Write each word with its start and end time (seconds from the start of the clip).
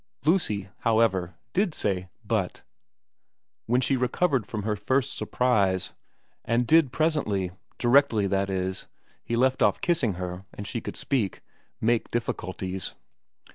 Lucy, 0.25 0.67
however, 0.79 1.35
did 1.53 1.75
say,' 1.75 2.09
But' 2.33 2.63
when 3.67 3.81
she 3.81 3.93
XII 3.93 3.97
VERA 3.97 3.99
135 4.13 4.41
recovered 4.41 4.47
from 4.49 4.63
her 4.63 4.75
first 4.75 5.15
surprise, 5.15 5.93
and 6.43 6.65
did 6.65 6.91
presently 6.91 7.51
directly, 7.77 8.25
that 8.25 8.49
is, 8.49 8.87
he 9.23 9.35
left 9.35 9.61
off 9.61 9.79
kissing 9.79 10.13
her 10.13 10.43
and 10.55 10.65
she 10.65 10.81
could 10.81 10.95
speak 10.97 11.41
make 11.79 12.09
difficulties. 12.09 12.95